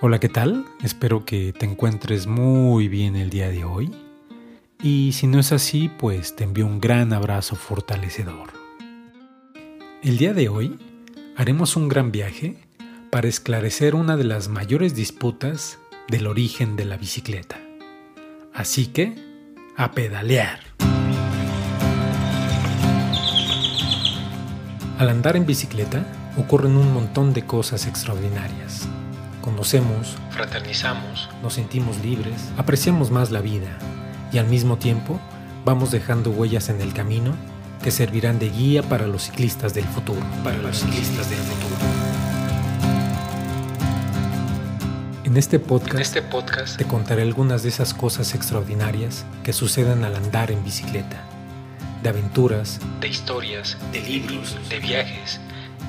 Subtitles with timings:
[0.00, 0.64] Hola, ¿qué tal?
[0.84, 3.90] Espero que te encuentres muy bien el día de hoy.
[4.80, 8.52] Y si no es así, pues te envío un gran abrazo fortalecedor.
[10.04, 10.78] El día de hoy
[11.34, 12.58] haremos un gran viaje
[13.10, 17.58] para esclarecer una de las mayores disputas del origen de la bicicleta.
[18.54, 19.16] Así que,
[19.76, 20.60] a pedalear.
[24.96, 26.06] Al andar en bicicleta
[26.36, 28.88] ocurren un montón de cosas extraordinarias.
[29.42, 33.78] Conocemos, fraternizamos, nos sentimos libres, apreciamos más la vida
[34.32, 35.20] y al mismo tiempo
[35.64, 37.34] vamos dejando huellas en el camino
[37.82, 40.20] que servirán de guía para los ciclistas del futuro.
[40.42, 41.76] Para los ciclistas del futuro.
[45.24, 50.04] En este podcast, en este podcast te contaré algunas de esas cosas extraordinarias que suceden
[50.04, 51.22] al andar en bicicleta.
[52.02, 55.40] De aventuras, de historias, de libros, de viajes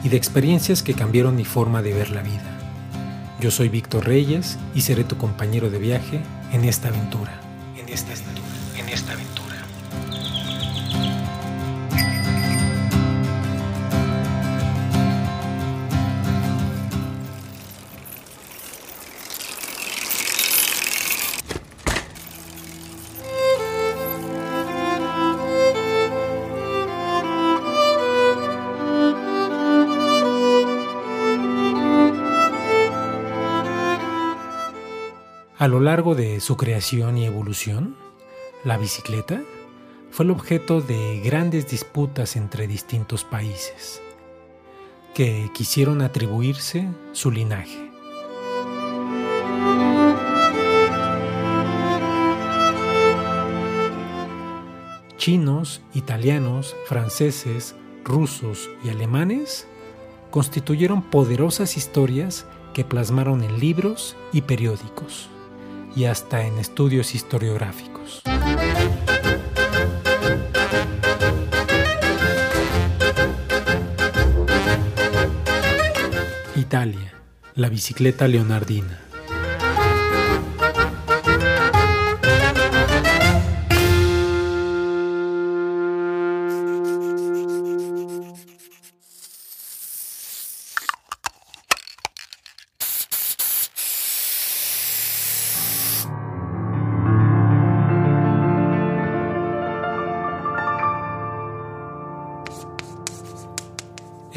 [0.03, 2.58] y de experiencias que cambiaron mi forma de ver la vida.
[3.39, 6.19] Yo soy Víctor Reyes y seré tu compañero de viaje
[6.51, 7.39] en esta aventura,
[7.77, 8.38] en esta aventura,
[35.59, 37.97] A lo largo de su creación y evolución,
[38.63, 39.41] la bicicleta
[40.09, 44.01] fue el objeto de grandes disputas entre distintos países
[45.13, 47.91] que quisieron atribuirse su linaje.
[55.17, 59.67] Chinos, italianos, franceses, rusos y alemanes
[60.31, 65.29] constituyeron poderosas historias que plasmaron en libros y periódicos
[65.95, 68.21] y hasta en estudios historiográficos.
[76.55, 77.13] Italia,
[77.55, 79.08] la bicicleta leonardina.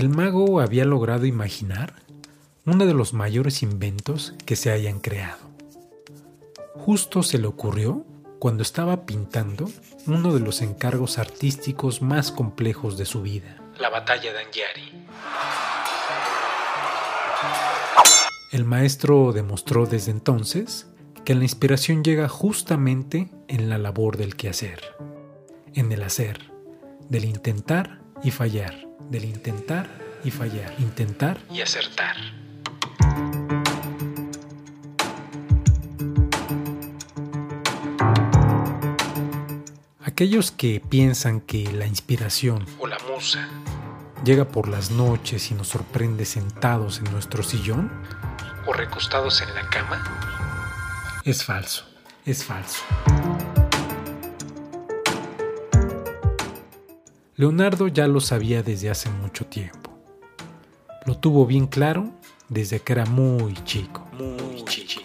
[0.02, 1.94] El mago había logrado imaginar
[2.66, 5.38] uno de los mayores inventos que se hayan creado.
[6.74, 8.04] Justo se le ocurrió
[8.40, 9.70] cuando estaba pintando
[10.08, 15.06] uno de los encargos artísticos más complejos de su vida, la batalla de Anghiari.
[18.50, 20.88] El maestro demostró desde entonces
[21.24, 24.80] que la inspiración llega justamente en la labor del quehacer,
[25.74, 26.50] en el hacer,
[27.08, 28.74] del intentar y fallar
[29.10, 29.88] del intentar
[30.24, 32.16] y fallar, intentar y acertar.
[40.00, 43.48] Aquellos que piensan que la inspiración o la musa
[44.24, 47.90] llega por las noches y nos sorprende sentados en nuestro sillón
[48.66, 51.84] o recostados en la cama, es falso,
[52.24, 52.82] es falso.
[57.42, 59.90] Leonardo ya lo sabía desde hace mucho tiempo.
[61.06, 62.12] Lo tuvo bien claro
[62.48, 64.06] desde que era muy chico.
[64.12, 65.02] Muy chico.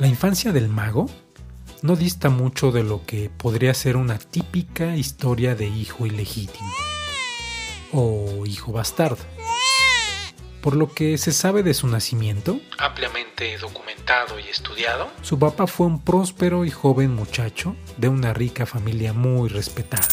[0.00, 1.06] La infancia del mago
[1.82, 6.72] no dista mucho de lo que podría ser una típica historia de hijo ilegítimo
[7.92, 9.22] o hijo bastardo.
[10.62, 15.88] Por lo que se sabe de su nacimiento, ampliamente documentado y estudiado, su papá fue
[15.88, 20.06] un próspero y joven muchacho de una rica familia muy respetada,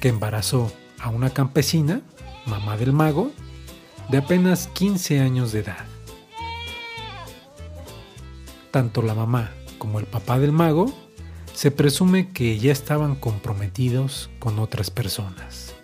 [0.00, 2.02] que embarazó a una campesina,
[2.46, 3.30] mamá del mago,
[4.08, 5.86] de apenas 15 años de edad.
[8.72, 10.92] Tanto la mamá como el papá del mago
[11.54, 15.74] se presume que ya estaban comprometidos con otras personas.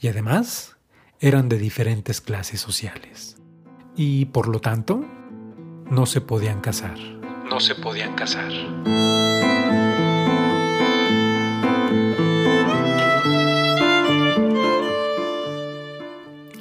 [0.00, 0.75] Y además,
[1.20, 3.36] eran de diferentes clases sociales
[3.96, 5.04] y por lo tanto
[5.90, 6.98] no se podían casar.
[7.48, 8.50] No se podían casar.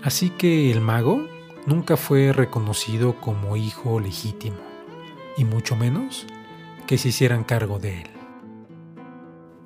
[0.03, 1.27] Así que el mago
[1.65, 4.57] nunca fue reconocido como hijo legítimo,
[5.35, 6.27] y mucho menos
[6.85, 8.07] que se hicieran cargo de él.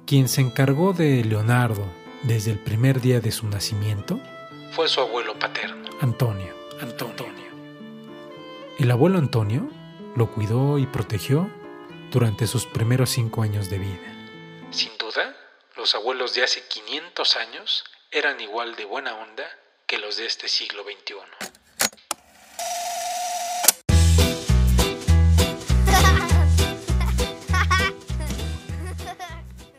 [0.07, 1.83] Quien se encargó de Leonardo
[2.23, 4.19] desde el primer día de su nacimiento
[4.71, 6.53] fue su abuelo paterno, Antonio.
[6.81, 7.19] Antonio.
[8.77, 9.69] El abuelo Antonio
[10.15, 11.49] lo cuidó y protegió
[12.11, 14.69] durante sus primeros cinco años de vida.
[14.71, 15.35] Sin duda,
[15.75, 19.43] los abuelos de hace 500 años eran igual de buena onda
[19.85, 21.15] que los de este siglo XXI.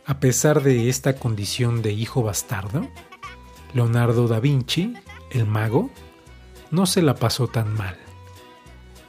[0.04, 2.90] A pesar de esta condición de hijo bastardo,
[3.74, 4.94] Leonardo da Vinci,
[5.30, 5.90] el mago,
[6.70, 7.96] no se la pasó tan mal.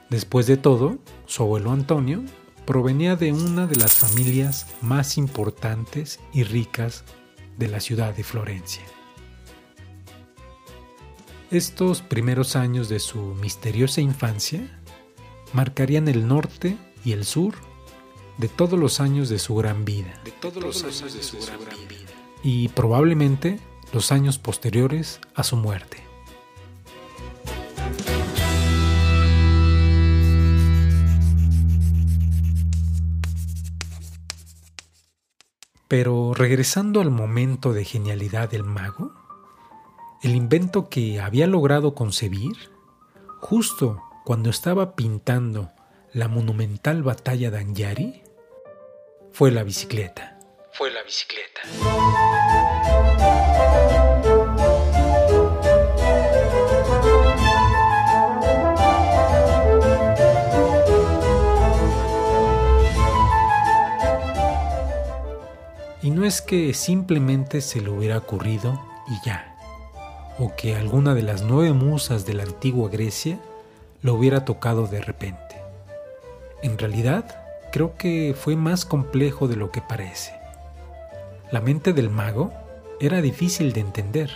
[0.10, 2.24] Después de todo, su abuelo Antonio
[2.66, 7.04] provenía de una de las familias más importantes y ricas
[7.58, 8.84] de la ciudad de Florencia.
[11.50, 14.62] Estos primeros años de su misteriosa infancia
[15.54, 17.56] marcarían el norte y el sur
[18.38, 20.14] de todos los años de su gran vida.
[20.24, 22.12] De todos los años de su gran vida.
[22.44, 23.60] Y probablemente
[23.94, 26.04] los años posteriores a su muerte.
[35.88, 39.14] Pero regresando al momento de genialidad del mago,
[40.24, 42.56] el invento que había logrado concebir,
[43.42, 45.72] justo cuando estaba pintando
[46.14, 48.24] la monumental batalla de Anyari,
[49.34, 50.40] fue la bicicleta.
[50.72, 51.62] Fue la bicicleta.
[66.32, 69.54] Es que simplemente se le hubiera ocurrido y ya,
[70.40, 73.38] o que alguna de las nueve musas de la antigua Grecia
[74.02, 75.62] lo hubiera tocado de repente.
[76.64, 77.26] En realidad,
[77.74, 80.34] creo que fue más complejo de lo que parece.
[81.52, 82.54] La mente del mago
[83.02, 84.32] era difícil de entender,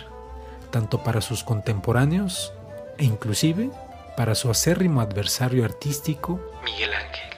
[0.70, 2.52] tanto para sus contemporáneos
[2.98, 3.70] e inclusive
[4.18, 7.30] para su acérrimo adversario artístico, Miguel Ángel,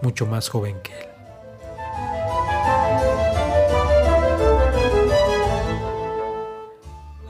[0.00, 1.09] mucho más joven que él.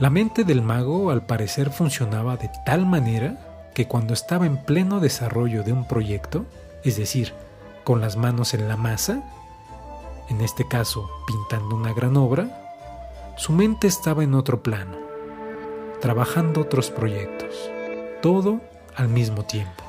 [0.01, 3.37] La mente del mago al parecer funcionaba de tal manera
[3.75, 6.47] que cuando estaba en pleno desarrollo de un proyecto,
[6.83, 7.35] es decir,
[7.83, 9.21] con las manos en la masa,
[10.27, 12.49] en este caso pintando una gran obra,
[13.37, 14.97] su mente estaba en otro plano,
[16.01, 17.69] trabajando otros proyectos,
[18.23, 18.59] todo
[18.95, 19.83] al mismo tiempo.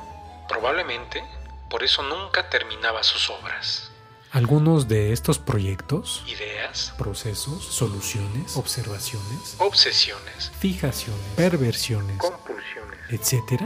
[0.47, 1.23] Probablemente
[1.71, 3.92] por eso nunca terminaba sus obras.
[4.33, 12.97] Algunos de estos proyectos, Ideas, procesos, soluciones, observaciones, obsesiones, fijaciones, perversiones, compulsiones.
[13.11, 13.61] etc.,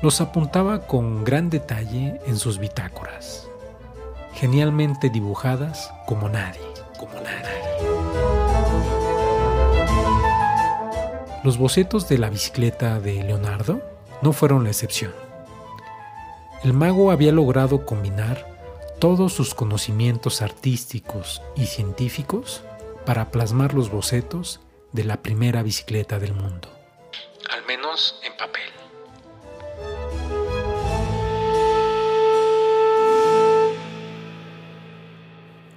[0.00, 3.48] los apuntaba con gran detalle en sus bitácoras,
[4.32, 6.60] genialmente dibujadas como nadie,
[6.96, 7.50] Como nadie.
[11.42, 13.82] Los bocetos de la bicicleta de Leonardo
[14.22, 15.12] no fueron la excepción.
[16.62, 18.49] El mago había logrado combinar
[19.00, 22.62] todos sus conocimientos artísticos y científicos
[23.06, 24.60] para plasmar los bocetos
[24.92, 26.68] de la primera bicicleta del mundo.
[27.50, 28.60] Al menos en papel.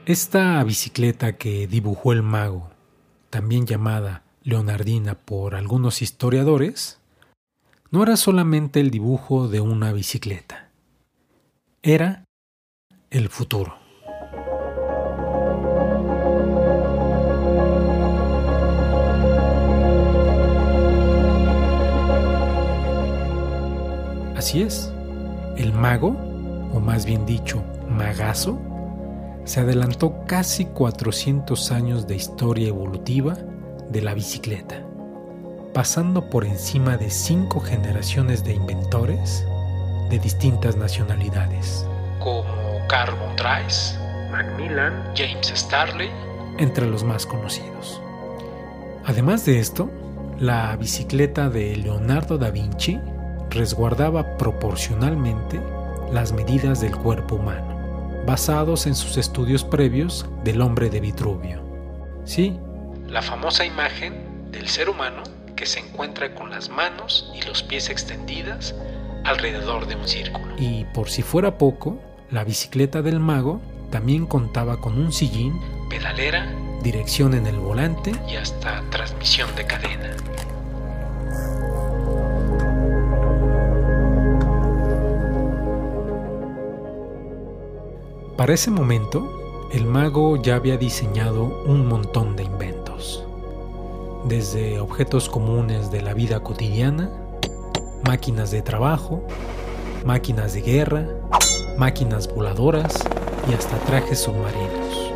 [0.06, 2.72] Esta bicicleta que dibujó el mago,
[3.30, 7.00] también llamada Leonardina por algunos historiadores,
[7.90, 10.72] no era solamente el dibujo de una bicicleta,
[11.84, 12.23] era
[13.14, 13.76] el futuro.
[24.36, 24.92] Así es,
[25.58, 26.18] el mago,
[26.74, 28.60] o más bien dicho, magazo,
[29.46, 33.38] se adelantó casi 400 años de historia evolutiva
[33.92, 34.84] de la bicicleta,
[35.72, 39.46] pasando por encima de cinco generaciones de inventores
[40.10, 41.86] de distintas nacionalidades,
[42.90, 43.98] Von Drais,
[44.32, 46.10] Macmillan, James Starley,
[46.58, 48.02] entre los más conocidos.
[49.06, 49.90] Además de esto,
[50.40, 53.00] la bicicleta de Leonardo da Vinci
[53.50, 55.60] resguardaba proporcionalmente
[56.12, 61.62] las medidas del cuerpo humano, basados en sus estudios previos del hombre de Vitruvio.
[62.26, 62.58] Sí,
[63.08, 65.24] la famosa imagen del ser humano
[65.56, 68.76] que se encuentra con las manos y los pies extendidas
[69.24, 70.54] alrededor de un círculo.
[70.58, 71.98] y por si fuera poco,
[72.32, 73.62] la bicicleta del mago
[73.92, 76.48] también contaba con un sillín, Pedalera
[76.84, 80.16] dirección en el volante y hasta transmisión de cadena.
[88.38, 93.26] Para ese momento, el mago ya había diseñado un montón de inventos.
[94.26, 97.10] desde objetos comunes de la vida cotidiana,
[98.06, 99.22] máquinas de trabajo,
[100.06, 101.08] máquinas de guerra,
[101.78, 102.94] máquinas voladoras
[103.50, 105.12] y hasta trajes submarinos.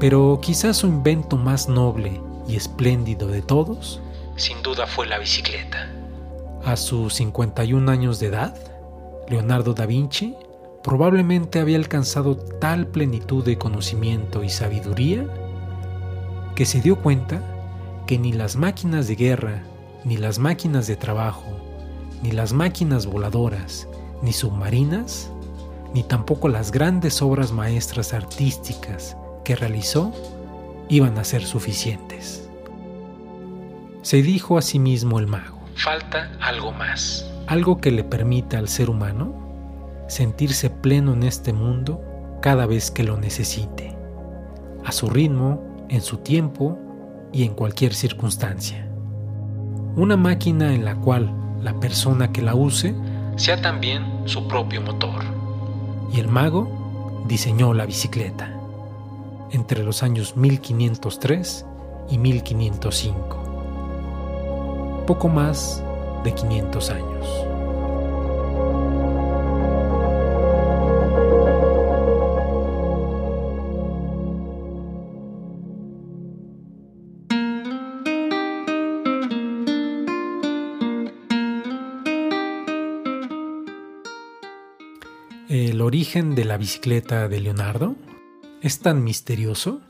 [0.00, 4.00] Pero quizás su invento más noble y espléndido de todos,
[4.36, 5.88] sin duda fue la bicicleta.
[6.64, 8.56] A sus 51 años de edad,
[9.28, 10.34] Leonardo da Vinci
[10.82, 15.26] probablemente había alcanzado tal plenitud de conocimiento y sabiduría
[16.54, 17.42] que se dio cuenta
[18.06, 19.62] que ni las máquinas de guerra,
[20.04, 21.44] ni las máquinas de trabajo,
[22.22, 23.88] ni las máquinas voladoras,
[24.22, 25.30] ni submarinas,
[25.94, 30.12] ni tampoco las grandes obras maestras artísticas que realizó
[30.88, 32.48] iban a ser suficientes.
[34.02, 35.60] Se dijo a sí mismo el mago.
[35.76, 37.30] Falta algo más.
[37.46, 39.34] Algo que le permita al ser humano
[40.08, 42.02] sentirse pleno en este mundo
[42.42, 43.96] cada vez que lo necesite,
[44.84, 46.78] a su ritmo, en su tiempo
[47.32, 48.93] y en cualquier circunstancia.
[49.96, 51.32] Una máquina en la cual
[51.62, 52.96] la persona que la use
[53.36, 55.22] sea también su propio motor.
[56.12, 58.52] Y el mago diseñó la bicicleta
[59.52, 61.64] entre los años 1503
[62.10, 65.04] y 1505.
[65.06, 65.80] Poco más
[66.24, 67.53] de 500 años.
[85.48, 87.96] El origen de la bicicleta de Leonardo
[88.62, 89.82] es tan misterioso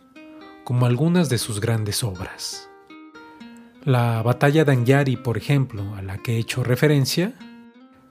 [0.64, 2.68] como algunas de sus grandes obras.
[3.84, 7.34] La batalla de Anyari, por ejemplo, a la que he hecho referencia,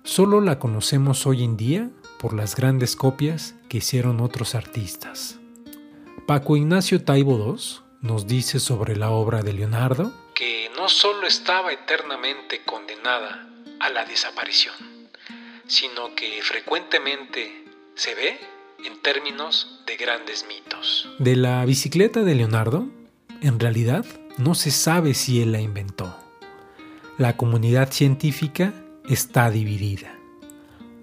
[0.05, 5.37] solo la conocemos hoy en día por las grandes copias que hicieron otros artistas.
[6.25, 11.73] Paco Ignacio Taibo II nos dice sobre la obra de Leonardo que no solo estaba
[11.73, 13.49] eternamente condenada
[13.81, 14.92] a la desaparición,
[15.67, 17.65] sino que frecuentemente
[17.95, 18.37] se ve
[18.85, 21.09] en términos de grandes mitos.
[21.19, 22.87] De la bicicleta de Leonardo,
[23.41, 24.05] en realidad
[24.37, 26.17] no se sabe si él la inventó.
[27.17, 28.73] La comunidad científica
[29.07, 30.17] está dividida.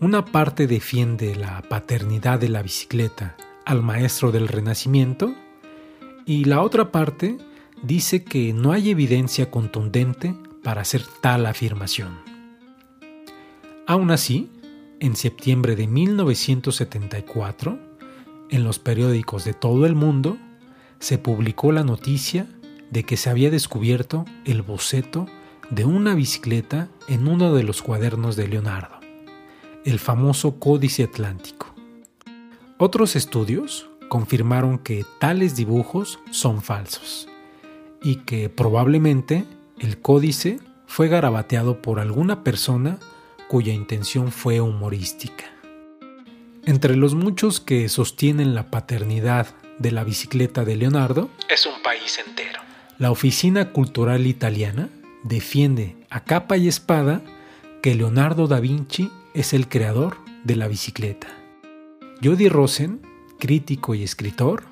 [0.01, 5.35] Una parte defiende la paternidad de la bicicleta al maestro del Renacimiento
[6.27, 7.37] y la otra parte
[7.83, 12.30] dice que no hay evidencia contundente para hacer tal afirmación.
[13.87, 14.51] Aún así,
[15.01, 17.79] en septiembre de 1974,
[18.51, 20.37] en los periódicos de todo el mundo,
[20.99, 22.47] se publicó la noticia
[22.91, 25.27] de que se había descubierto el boceto
[25.71, 28.97] de una bicicleta en uno de los cuadernos de Leonardo,
[29.85, 31.75] el famoso Códice Atlántico.
[32.79, 37.29] Otros estudios confirmaron que tales dibujos son falsos
[38.03, 39.45] y que probablemente
[39.79, 42.99] el códice fue garabateado por alguna persona
[43.51, 45.45] cuya intención fue humorística.
[46.67, 49.49] Entre los muchos que sostienen la paternidad
[49.81, 52.61] de la bicicleta de Leonardo, es un país entero.
[52.99, 54.89] La Oficina Cultural Italiana
[55.25, 57.23] defiende a capa y espada
[57.83, 61.27] que Leonardo da Vinci es el creador de la bicicleta.
[62.23, 63.03] Jody Rosen,
[63.41, 64.63] crítico y escritor,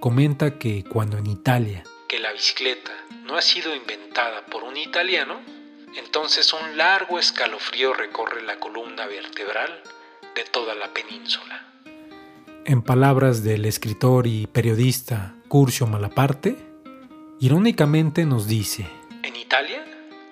[0.00, 2.90] comenta que cuando en Italia que la bicicleta
[3.26, 5.40] no ha sido inventada por un italiano,
[5.96, 9.82] entonces un largo escalofrío recorre la columna vertebral
[10.34, 11.66] de toda la península.
[12.64, 16.56] En palabras del escritor y periodista Curcio Malaparte,
[17.40, 18.88] irónicamente nos dice,
[19.22, 19.84] En Italia,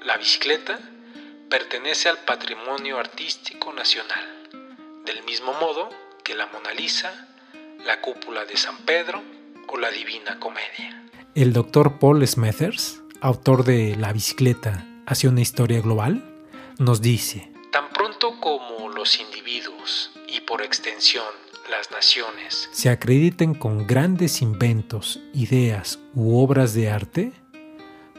[0.05, 0.79] la bicicleta
[1.51, 4.25] pertenece al patrimonio artístico nacional,
[5.05, 5.91] del mismo modo
[6.25, 7.29] que la Mona Lisa,
[7.85, 9.23] la cúpula de San Pedro
[9.69, 11.09] o la Divina Comedia.
[11.35, 16.25] El doctor Paul Smethers, autor de La bicicleta hacia una historia global,
[16.79, 21.25] nos dice, Tan pronto como los individuos y por extensión
[21.71, 27.33] las naciones se acrediten con grandes inventos, ideas u obras de arte,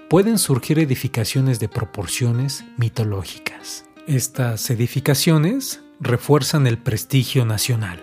[0.10, 3.86] pueden surgir edificaciones de proporciones mitológicas.
[4.08, 8.02] Estas edificaciones refuerzan el prestigio nacional.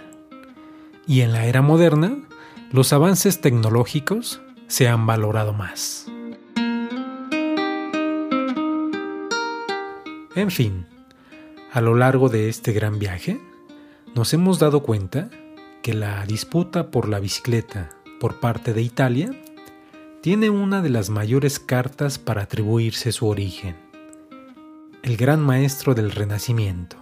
[1.06, 2.16] Y en la era moderna,
[2.72, 6.06] los avances tecnológicos se han valorado más.
[10.40, 10.86] En fin,
[11.70, 13.38] a lo largo de este gran viaje,
[14.14, 15.28] nos hemos dado cuenta
[15.82, 19.38] que la disputa por la bicicleta por parte de Italia
[20.22, 23.76] tiene una de las mayores cartas para atribuirse su origen.
[25.02, 26.96] El gran maestro del Renacimiento,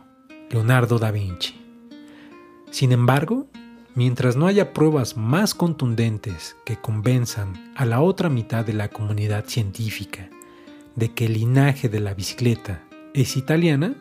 [0.50, 1.64] Leonardo da Vinci.
[2.72, 3.46] Sin embargo,
[3.94, 9.44] mientras no haya pruebas más contundentes que convenzan a la otra mitad de la comunidad
[9.46, 10.28] científica
[10.96, 13.94] de que el linaje de la bicicleta es italiana,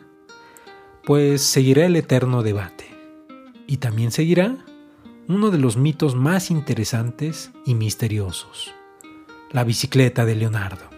[1.04, 2.86] pues seguirá el eterno debate.
[3.66, 4.64] Y también seguirá
[5.28, 8.72] uno de los mitos más interesantes y misteriosos,
[9.50, 10.88] la bicicleta de Leonardo.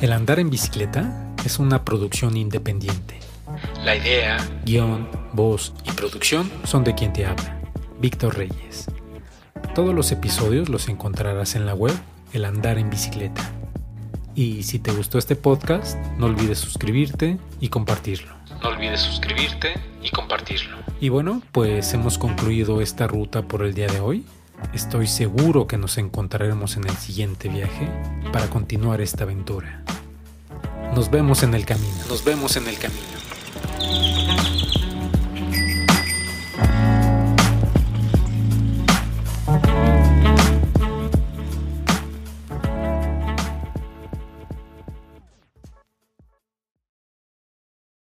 [0.00, 3.21] El andar en bicicleta es una producción independiente.
[3.84, 7.60] La idea, guion, voz y producción son de quien te habla,
[7.98, 8.86] Víctor Reyes.
[9.74, 11.92] Todos los episodios los encontrarás en la web
[12.32, 13.42] El Andar en Bicicleta.
[14.36, 18.32] Y si te gustó este podcast, no olvides suscribirte y compartirlo.
[18.62, 20.76] No olvides suscribirte y compartirlo.
[21.00, 24.24] Y bueno, pues hemos concluido esta ruta por el día de hoy.
[24.72, 27.88] Estoy seguro que nos encontraremos en el siguiente viaje
[28.32, 29.82] para continuar esta aventura.
[30.94, 31.96] Nos vemos en el camino.
[32.08, 33.21] Nos vemos en el camino.